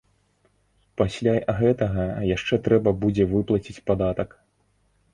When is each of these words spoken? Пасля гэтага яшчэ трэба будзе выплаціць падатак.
Пасля 1.01 1.35
гэтага 1.59 2.03
яшчэ 2.31 2.55
трэба 2.71 2.97
будзе 3.05 3.31
выплаціць 3.37 3.81
падатак. 3.91 4.29